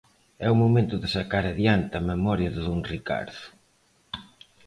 É 0.45 0.47
o 0.53 0.59
momento 0.63 0.95
de 1.01 1.07
sacar 1.15 1.43
adiante 1.47 1.93
a 1.97 2.05
memoria 2.11 2.49
de 2.55 2.61
Don 2.67 2.79
Ricardo. 2.93 3.41